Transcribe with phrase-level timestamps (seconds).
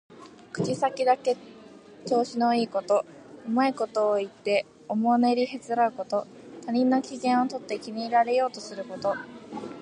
[0.51, 1.41] 口先だけで
[2.07, 3.05] 調子のいいこと、
[3.45, 6.25] うまいことを言っておもねりへつらうこと。
[6.65, 9.15] 他人の機嫌をとって気に入られようとすること。